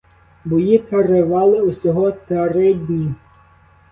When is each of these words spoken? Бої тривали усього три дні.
Бої 0.45 0.77
тривали 0.79 1.61
усього 1.61 2.11
три 2.11 2.73
дні. 2.73 3.13